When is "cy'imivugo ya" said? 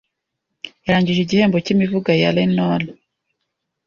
1.65-2.29